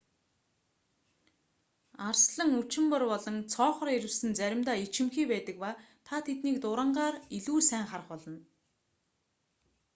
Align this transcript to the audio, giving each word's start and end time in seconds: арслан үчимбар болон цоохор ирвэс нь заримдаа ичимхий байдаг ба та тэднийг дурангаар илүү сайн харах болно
арслан 2.07 2.51
үчимбар 2.61 3.03
болон 3.11 3.35
цоохор 3.53 3.89
ирвэс 3.97 4.19
нь 4.27 4.37
заримдаа 4.39 4.77
ичимхий 4.85 5.25
байдаг 5.29 5.55
ба 5.63 5.71
та 6.07 6.15
тэднийг 6.27 6.57
дурангаар 6.61 7.15
илүү 7.37 7.59
сайн 7.69 7.85
харах 7.89 8.07
болно 8.11 8.39